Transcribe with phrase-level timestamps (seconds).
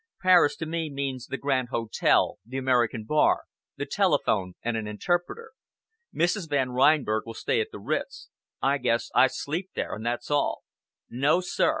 [0.23, 3.43] "Paris, to me, means the Grand Hotel, the American bar,
[3.77, 5.51] the telephone and an interpreter.
[6.11, 6.49] Mrs.
[6.49, 8.27] Van Reinberg will stay at the Ritz.
[8.63, 10.63] I guess I sleep there and that's all.
[11.07, 11.39] No!
[11.39, 11.69] sir!